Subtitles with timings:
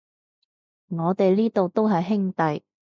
[0.87, 2.63] 我哋呢度都係兄弟